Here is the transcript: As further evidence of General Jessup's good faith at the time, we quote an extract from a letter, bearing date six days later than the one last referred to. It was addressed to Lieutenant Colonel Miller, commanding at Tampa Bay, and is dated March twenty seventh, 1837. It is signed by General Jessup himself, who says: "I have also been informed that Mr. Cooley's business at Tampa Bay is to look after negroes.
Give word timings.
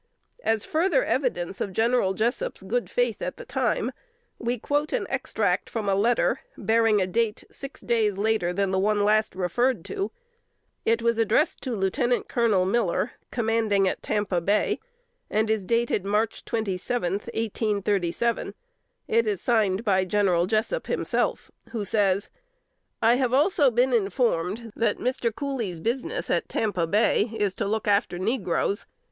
As 0.43 0.65
further 0.65 1.05
evidence 1.05 1.61
of 1.61 1.73
General 1.73 2.15
Jessup's 2.15 2.63
good 2.63 2.89
faith 2.89 3.21
at 3.21 3.37
the 3.37 3.45
time, 3.45 3.91
we 4.39 4.57
quote 4.57 4.91
an 4.93 5.05
extract 5.11 5.69
from 5.69 5.87
a 5.87 5.93
letter, 5.93 6.39
bearing 6.57 6.97
date 7.11 7.43
six 7.51 7.81
days 7.81 8.17
later 8.17 8.51
than 8.51 8.71
the 8.71 8.79
one 8.79 9.01
last 9.05 9.35
referred 9.35 9.85
to. 9.85 10.09
It 10.85 11.03
was 11.03 11.19
addressed 11.19 11.61
to 11.61 11.75
Lieutenant 11.75 12.27
Colonel 12.27 12.65
Miller, 12.65 13.11
commanding 13.29 13.87
at 13.87 14.01
Tampa 14.01 14.41
Bay, 14.41 14.79
and 15.29 15.51
is 15.51 15.65
dated 15.65 16.03
March 16.03 16.43
twenty 16.45 16.77
seventh, 16.77 17.27
1837. 17.35 18.55
It 19.07 19.27
is 19.27 19.39
signed 19.39 19.83
by 19.85 20.03
General 20.03 20.47
Jessup 20.47 20.87
himself, 20.87 21.51
who 21.73 21.85
says: 21.85 22.31
"I 23.03 23.17
have 23.17 23.33
also 23.35 23.69
been 23.69 23.93
informed 23.93 24.73
that 24.75 24.97
Mr. 24.97 25.31
Cooley's 25.31 25.79
business 25.79 26.31
at 26.31 26.49
Tampa 26.49 26.87
Bay 26.87 27.31
is 27.35 27.53
to 27.53 27.67
look 27.67 27.87
after 27.87 28.17
negroes. 28.17 28.87